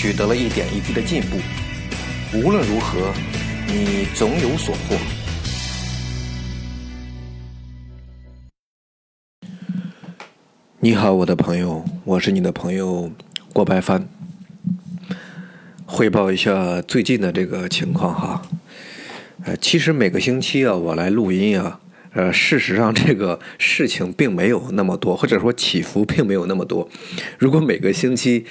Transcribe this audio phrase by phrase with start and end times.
[0.00, 1.36] 取得了一点一滴的进步，
[2.32, 3.12] 无论如何，
[3.66, 4.96] 你总有所获。
[10.78, 13.12] 你好，我的朋友，我是你的朋友
[13.52, 14.08] 郭白帆。
[15.84, 18.42] 汇报一下最近的这个情况哈。
[19.44, 21.78] 呃，其实每个星期啊，我来录音啊，
[22.12, 26.88] 呃，事实上这个事情并没有那么多，或者说起伏并没有那么多。
[27.38, 28.44] 如果每个星期，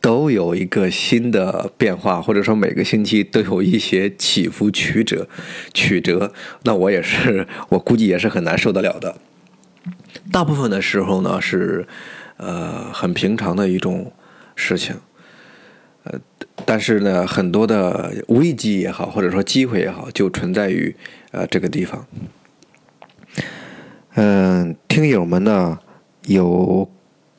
[0.00, 5.28] 都有一个新的变化，或者说每个星期都有一些起伏曲折，
[5.74, 9.16] 曲折，那我也是，我估计也是很难受得了的。
[10.32, 11.86] 大部分的时候呢，是
[12.36, 14.12] 呃很平常的一种
[14.54, 14.94] 事情，
[16.04, 16.18] 呃，
[16.64, 20.94] 但是呢，很多的危机也好，或者说机会也好，就存在于
[21.32, 22.06] 呃这个地方。
[24.14, 25.78] 嗯，听友们呢
[26.26, 26.88] 有。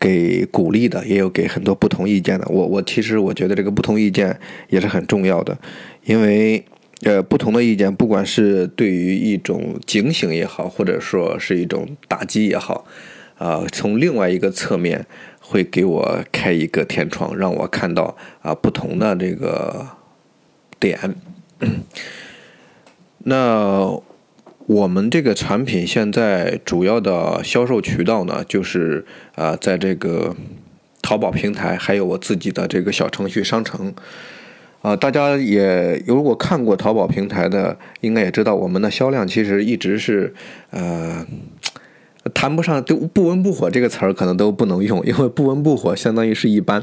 [0.01, 2.47] 给鼓励的，也有给很多不同意见的。
[2.49, 4.35] 我我其实我觉得这个不同意见
[4.69, 5.55] 也是很重要的，
[6.05, 6.65] 因为
[7.03, 12.83] 呃不同的意见，不管是对于一种警醒也好，或者说是一种打击也好，
[13.37, 15.05] 啊，从另外一个侧面
[15.39, 19.85] 会给我开一个天窗，让我看到啊不同的这个
[20.79, 20.97] 点。
[23.25, 24.01] 那。
[24.71, 29.03] 我们这个产品现在主要的销售渠道呢，就是
[29.35, 30.33] 啊，在这个
[31.01, 33.93] 淘宝平台，还有我自己的这个小程序商城。
[34.81, 40.33] 啊，大家也如果看过淘宝平台的，应该也知道我们的销量其实一直是
[40.69, 41.25] 呃
[42.33, 46.81] 谈不上都不温不火这个词儿可能都不能用，因为不温不火相当于是一般。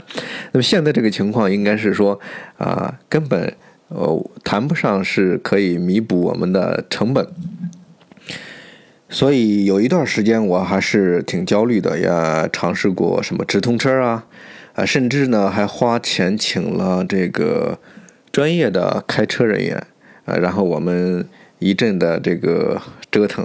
[0.53, 2.21] 那么现在这个情况应该是说
[2.59, 3.51] 啊，根本
[3.89, 7.27] 呃谈不上是可以弥补我们的成本。
[9.11, 14.27] 所以有一段时间我还是挺焦虑的，也尝试过什么直通车啊，
[14.75, 17.79] 啊，甚至呢还花钱请了这个
[18.31, 19.83] 专业的开车人员，
[20.27, 21.27] 啊，然后我们
[21.59, 22.79] 一阵的这个
[23.11, 23.43] 折腾，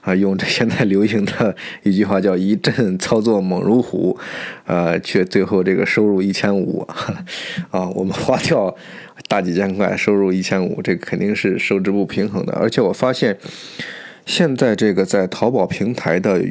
[0.00, 4.18] 啊， 用这现在流行的一句话叫“一阵操作猛如虎”，
[4.66, 6.80] 呃，却最后这个收入一千五，
[7.70, 8.74] 啊，我们花掉
[9.28, 13.38] 大几千块，收入一千五，这肯定是收支不平衡的，而且我发现。
[14.26, 16.44] 现在这个在淘宝平台的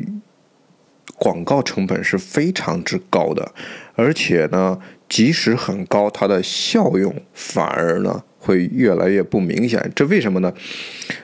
[1.18, 3.53] 广告成本是非常之高的，
[3.96, 9.91] 而且呢，即使很高，它的效用反而呢会越来越不明显。
[9.94, 10.53] 这为什么呢？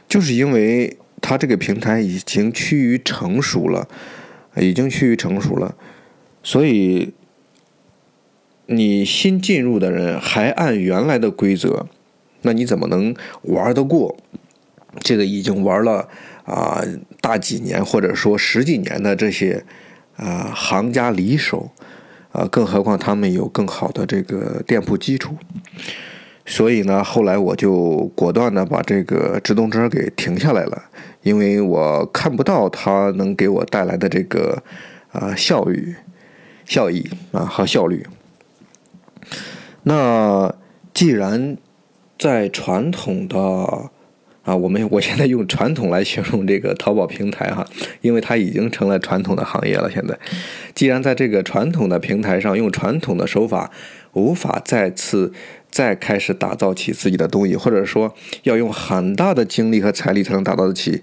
[0.07, 3.87] 就是因为它这个平台已经趋于成熟了，
[4.57, 5.75] 已经趋于成熟了，
[6.43, 7.13] 所以
[8.65, 11.87] 你新进入的人还按原来的规则，
[12.41, 14.17] 那你怎么能玩得过
[14.99, 16.09] 这个已经玩了？
[16.43, 16.81] 啊，
[17.21, 19.63] 大几年或者说十几年的这些
[20.15, 21.69] 啊行家里手，
[22.31, 25.37] 啊，更何况他们有更好的这个店铺基础，
[26.45, 30.83] 所以呢，后来我就果断的把这个直通车给停下来了，
[31.21, 34.63] 因为我看不到它能给我带来的这个
[35.11, 35.95] 啊效率、
[36.65, 38.05] 效益啊和效率。
[39.83, 40.53] 那
[40.91, 41.55] 既然
[42.17, 43.91] 在传统的。
[44.43, 47.63] 啊，我们我现在用传统来形容这个淘宝平台哈，
[48.01, 49.89] 因为它已经成了传统的行业了。
[49.89, 50.17] 现在，
[50.73, 53.69] 既然在这个传统的平台上用传统的手法，
[54.13, 55.31] 无法再次
[55.69, 61.01] 再开始打造起自己的东西，或者说要用很大的精力和财力才能打造得起，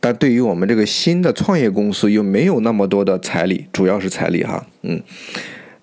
[0.00, 5.02] 但对于我们这个新的创业公司又没有那么多的财力，主要是财力哈，嗯，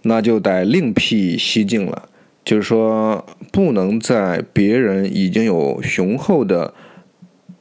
[0.04, 2.10] 那就得另辟蹊径了。
[2.46, 6.74] 就是说，不能在别人已经有雄厚的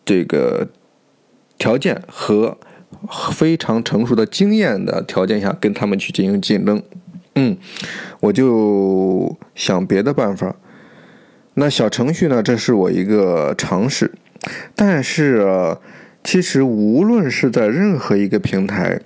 [0.04, 0.68] 这个
[1.56, 2.58] 条件和
[3.32, 6.82] 非常成熟的经验的条件下跟他们去进行竞争。
[7.34, 7.56] 嗯，
[8.20, 10.56] 我就想别的办法。
[11.54, 12.42] 那小程序呢？
[12.42, 14.12] 这是我一个尝试，
[14.74, 15.76] 但是
[16.24, 19.00] 其实无论是在任何一个平台，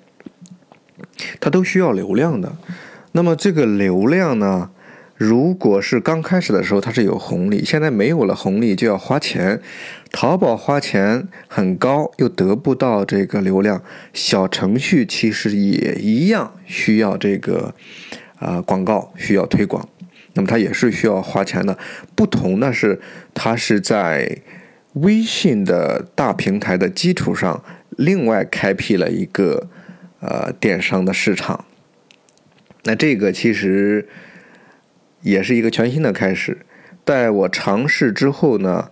[1.38, 2.56] 它都需要流量的。
[3.12, 4.70] 那么这个流量呢？
[5.16, 9.60] 如果是刚开始的时候，它是有红利，现在没有了红利就要花钱。
[10.12, 13.82] 淘宝花钱很高，又得不到这个流量。
[14.12, 17.74] 小程序其实也一样需要这个
[18.38, 19.88] 啊广告，需要推广。
[20.34, 21.78] 那么它也是需要花钱的。
[22.14, 23.00] 不同的是，
[23.32, 24.38] 它是在
[24.92, 27.64] 微信的大平台的基础上，
[27.96, 29.68] 另外开辟了一个
[30.20, 31.64] 呃电商的市场。
[32.84, 34.06] 那这个其实
[35.26, 36.58] 也是一个全新的开始。
[37.04, 38.90] 在我尝试之后呢，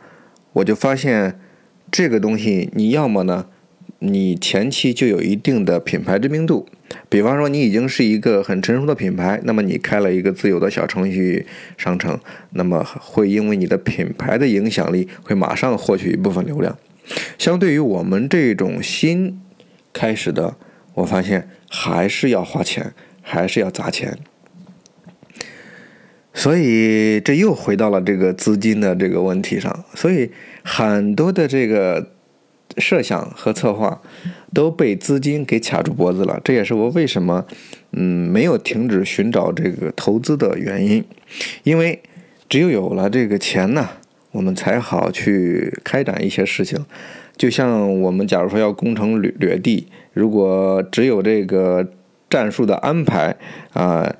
[0.54, 1.38] 我就发现
[1.92, 3.46] 这个东西，你要么呢，
[4.00, 6.66] 你前期就有一定的品牌知名度，
[7.08, 11.46] 比方说你已经是一个很成熟的品牌，那么你开了一个自有的小程序
[11.78, 12.18] 商城，
[12.50, 16.76] 那么会因为你的品牌的影响力，会马上获取一部分流量。
[17.38, 19.40] 相对于我们这种新
[19.92, 20.56] 开始的，
[20.94, 22.92] 我发现还是要花钱。
[23.26, 24.18] 还是要砸钱，
[26.34, 29.84] 所以这又回到了这个资金的这个问题上。
[29.94, 30.30] 所以
[30.62, 32.10] 很多的这个
[32.76, 34.02] 设想和策划
[34.52, 36.38] 都被资金给卡住脖子了。
[36.44, 37.46] 这也是我为什么
[37.92, 41.02] 嗯没有停止寻找这个投资的原因。
[41.62, 42.02] 因为
[42.48, 43.88] 只有有了这个钱呢，
[44.32, 46.84] 我们才好去开展一些事情。
[47.36, 51.88] 就像我们假如说要攻城掠掠地，如果只有这个。
[52.30, 53.36] 战术的安排
[53.74, 54.12] 啊，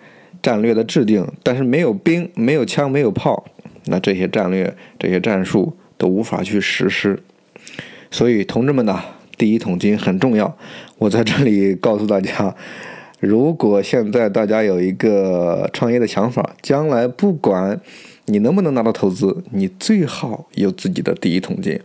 [0.45, 3.47] 战略的制定，但是没有兵、没有枪、没有炮，
[3.87, 7.23] 那这些战略、这些战术都无法去实施。
[8.11, 9.01] 所以，同志们呢，
[9.39, 10.55] 第一桶金很重要。
[10.99, 12.55] 我在这里告诉大家，
[13.21, 17.81] 如果现在大家有一个创业的想法，将来不管
[18.27, 21.81] 你能不能拿到投资，你最好有自己的第一桶金。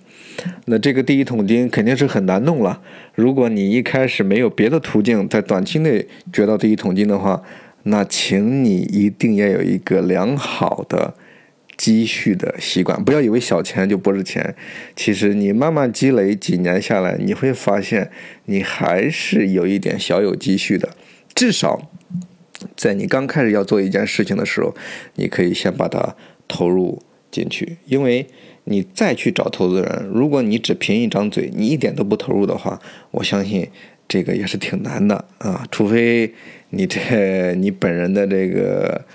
[0.66, 2.82] 那这个第一桶金肯定是很难弄了。
[3.16, 7.42] 如果你一开始没有别的途径，在短期内掘到第一桶金的话，
[7.90, 11.16] 那请你一定要有一个良好的
[11.78, 13.04] 积蓄的习惯。
[13.04, 14.56] 不要以为小钱就不是钱，
[14.96, 18.10] 其实你慢慢积累几年下来，你会发现
[18.46, 20.90] 你还是有一点小有积蓄的。
[21.34, 21.90] 至少
[22.76, 24.76] 在你刚开始要做一件事情的时候，
[25.16, 26.16] 你可以先把它
[26.48, 27.02] 投入
[27.32, 28.28] 进去，因为。
[28.66, 33.68] 你再去找投资人，如果你只凭一张嘴，你一点都不投入的话，我相信
[34.08, 35.66] 这个也是挺难的啊。
[35.72, 36.32] 除非
[36.70, 39.06] 你这 你本人的这个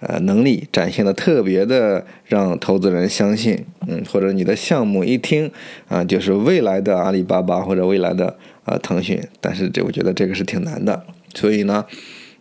[0.00, 5.50] 呃能力展现的特别的让投资人相信，嗯，或者你的项目一听
[5.88, 11.04] 啊就是未来的阿里巴巴或者未来的呃腾讯，但是这我觉得这个是挺难的，
[11.34, 11.84] 所以呢，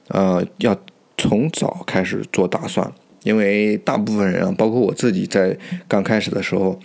[0.09, 0.79] 呃，要
[1.17, 2.91] 从早开始做打算。
[3.23, 6.79] 因为大部分人啊，包括我自己，在刚开始的时候，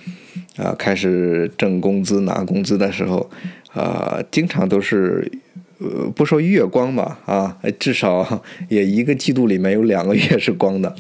[0.56, 3.30] 啊，开始挣工资、拿工资的时候，
[3.72, 5.30] 啊，经常都是，
[5.82, 10.94] 呃，不说月光吧，啊，至少也一个季度里面有两个月是光的。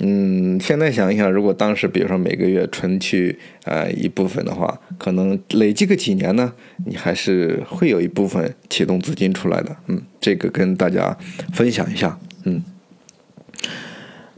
[0.00, 6.52] 嗯，现在想一想，如果当时比如说每个月存去呃一部分的话，可能累积个几年呢，
[6.84, 9.76] 你还是会有一部分启动资金出来的。
[9.86, 11.16] 嗯，这个跟大家
[11.52, 12.18] 分享一下。
[12.44, 12.62] 嗯。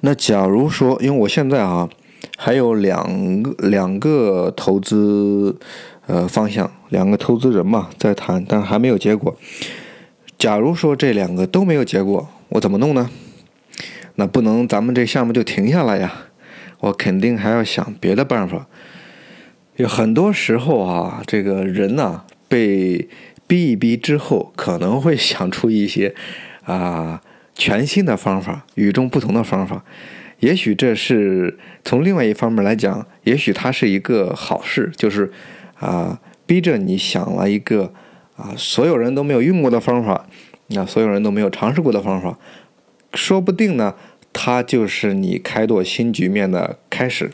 [0.00, 1.88] 那假如说，因为我现在啊
[2.36, 5.58] 还有两个两个投资
[6.06, 9.36] 呃方向，两个投资人嘛在谈，但还没有结果。
[10.38, 13.10] 假如说这两个都没有结果，我怎么弄呢？
[14.16, 16.12] 那不能咱们这项目就停下来呀，
[16.80, 18.66] 我肯定还要想别的办法。
[19.76, 23.08] 有很多时候啊，这个人呐被
[23.46, 26.14] 逼一逼之后，可能会想出一些
[26.64, 27.20] 啊。
[27.58, 29.82] 全新的方法，与众不同的方法，
[30.40, 35.32] 也许这是从另外一方面来讲，也许它是一个好事，就是
[35.78, 37.92] 啊，逼着你想了一个
[38.36, 40.26] 啊，所有人都没有用过的方法，
[40.68, 42.38] 那所有人都没有尝试过的方法，
[43.12, 43.94] 说不定呢，
[44.32, 47.30] 它就是你开拓新局面的开始。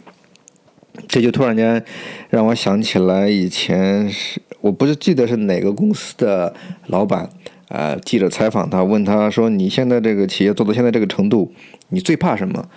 [1.08, 1.82] 这就突然间
[2.28, 6.54] 让我想起来，以前是我不是记得是哪个公司的
[6.86, 7.30] 老板。
[7.68, 11.50] 呃，记者采访他，问他说：“你现在这个企业做到现在这个程度，
[11.88, 12.68] 你最怕什么？”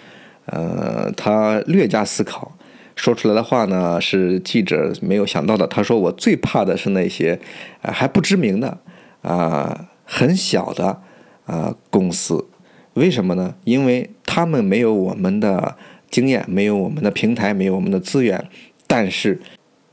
[0.47, 2.54] 呃，他略加思考，
[2.95, 5.67] 说出来的话呢是记者没有想到的。
[5.67, 7.39] 他说：“我最怕的是那些
[7.81, 8.77] 还不知名的
[9.21, 11.01] 啊，很小的
[11.45, 12.45] 啊公司。
[12.93, 13.55] 为什么呢？
[13.63, 15.75] 因为他们没有我们的
[16.09, 18.47] 经验，没有我们的平台，没有我们的资源。
[18.87, 19.41] 但是，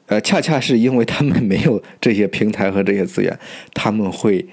[0.06, 3.38] 呃，恰恰是因为他们没有这些平台和这些资源，
[3.75, 4.47] 他们会。”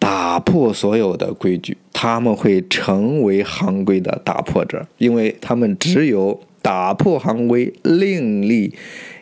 [0.00, 8.74] 打破所有的规矩，他们会成为行规的打破者，因为他们只有打破行规，另立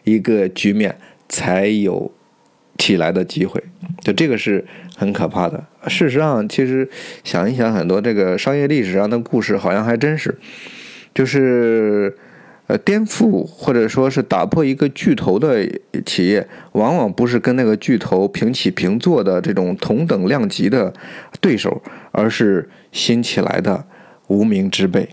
[0.05, 0.97] 一个局面，
[1.29, 2.11] 才有
[2.77, 3.63] 起来的机会。
[4.03, 4.65] 就这个是
[4.97, 5.65] 很可怕的。
[5.87, 6.89] 事实上，其实
[7.25, 10.39] 想一想，很多这个商业历史上的故事，好像还真是，
[11.15, 12.17] 就是。
[12.69, 15.67] 呃，颠覆或者说是打破一个巨头的
[16.05, 20.93] 企业，往往不是跟那个巨头平起平坐的这种同等量级的
[21.41, 21.81] 对手，
[22.13, 23.87] 而是新起来的
[24.27, 25.09] 无名之辈。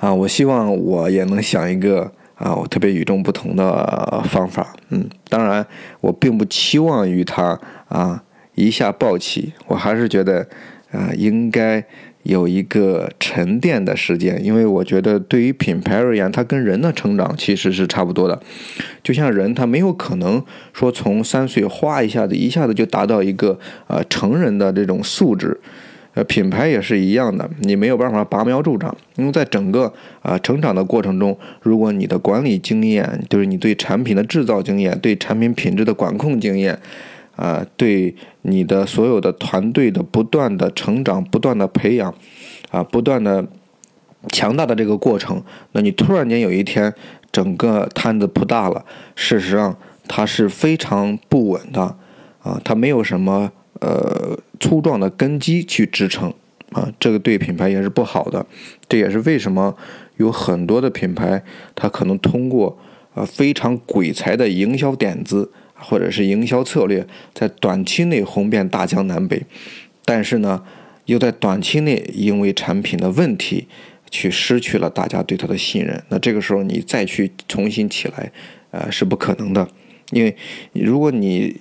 [0.00, 4.74] 啊，我希望我也能想一个啊，我特别与众不同的方法。
[4.88, 5.64] 嗯，当然，
[6.00, 8.22] 我并不期望于它啊
[8.54, 10.48] 一下暴起，我还是觉得
[10.90, 11.84] 啊应该
[12.22, 18.40] 有一个沉淀的时间，因为我觉得对于品牌而言，它跟人的成长其实是差不多的。
[19.02, 20.42] 就像人，他没有可能
[20.72, 25.60] 说从三岁哗一下子一下子就达到一个呃成人的这种素质。
[26.14, 36.76] 呃，品牌也是一样的，你没有办法拔苗助长，因为在整个啊成长的过程中，如果你的管理经验，就是你对产品的制造经验、对产品品质的管控经验，
[37.36, 38.12] 啊，对
[38.42, 42.12] 你的所有的团队的不断的成长、不断的培养，
[42.72, 43.46] 啊，不断的
[44.32, 45.40] 强大的这个过程，
[45.70, 46.92] 那你突然间有一天
[47.30, 49.76] 整个摊子铺大了，事实上
[50.08, 51.96] 它是非常不稳的，
[52.42, 53.52] 啊，它没有什么。
[53.80, 56.32] 呃，粗壮的根基去支撑
[56.72, 58.44] 啊，这个对品牌也是不好的。
[58.86, 59.74] 这也是为什么
[60.18, 61.42] 有很多的品牌，
[61.74, 62.78] 它可能通过
[63.14, 69.42] 呃非常鬼才的营销点子或者是营销策略，在短期内红遍大江南北，
[70.04, 70.62] 但是呢，
[71.06, 73.66] 又在短期内因为产品的问题，
[74.10, 76.04] 去失去了大家对它的信任。
[76.10, 78.30] 那这个时候你再去重新起来，
[78.72, 79.66] 呃，是不可能的，
[80.10, 80.36] 因为
[80.74, 81.56] 如果你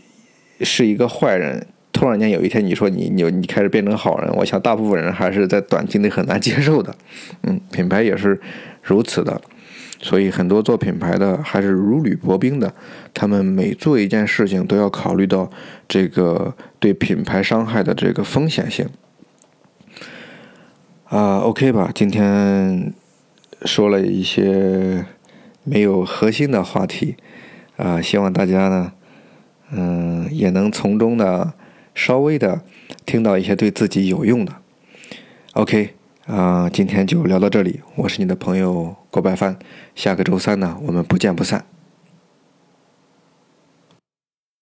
[0.59, 1.65] 是一个坏人。
[1.99, 6.95] 突然间有一天，你说你你你开始变成好人，我想大部分人还是在短期内很难接受的。
[7.43, 8.39] 嗯，品牌也是
[8.81, 9.41] 如此的，
[10.01, 12.73] 所以很多做品牌的还是如履薄冰的，
[13.13, 15.51] 他们每做一件事情都要考虑到
[15.89, 18.87] 这个对品牌伤害的这个风险性。
[21.09, 22.93] 啊，OK 吧，今天
[23.65, 25.05] 说了一些
[25.65, 27.17] 没有核心的话题，
[27.75, 28.93] 啊，希望大家呢，
[29.73, 31.55] 嗯，也能从中呢。
[31.99, 32.61] 稍微的
[33.05, 34.53] 听到一些对自己有用的
[35.51, 35.95] ，OK
[36.27, 37.81] 啊，今天就聊到这里。
[37.95, 39.59] 我是你的朋友郭白帆，
[39.95, 41.65] 下个周三呢，我们不见不散。